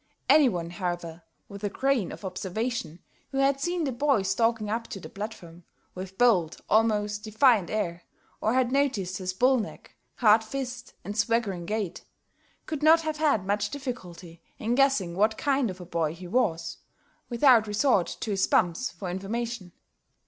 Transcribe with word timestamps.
Any 0.27 0.49
one, 0.49 0.71
however, 0.71 1.21
with 1.47 1.63
a 1.63 1.69
grain 1.69 2.11
of 2.11 2.25
observation, 2.25 3.03
who 3.31 3.37
had 3.37 3.61
seen 3.61 3.83
the 3.83 3.91
boy 3.91 4.23
stalking 4.23 4.67
up 4.67 4.87
to 4.87 4.99
the 4.99 5.11
platform, 5.11 5.63
with 5.93 6.17
bold, 6.17 6.57
almost 6.67 7.23
defiant 7.23 7.69
air, 7.69 8.01
or 8.41 8.55
had 8.55 8.71
noticed 8.71 9.19
his 9.19 9.31
bull 9.31 9.59
neck, 9.59 9.95
hard 10.15 10.43
fist, 10.43 10.95
and 11.03 11.15
swaggering 11.15 11.67
gait, 11.67 12.03
could 12.65 12.81
not 12.81 13.01
have 13.01 13.17
had 13.17 13.45
much 13.45 13.69
difficulty 13.69 14.41
in 14.57 14.73
guessing 14.73 15.15
what 15.15 15.37
kind 15.37 15.69
of 15.69 15.79
a 15.79 15.85
boy 15.85 16.15
he 16.15 16.27
was, 16.27 16.77
without 17.29 17.67
resort 17.67 18.07
to 18.21 18.31
his 18.31 18.47
bumps 18.47 18.89
for 18.89 19.07
information. 19.07 19.71